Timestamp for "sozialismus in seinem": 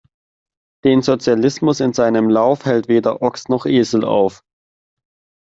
1.03-2.27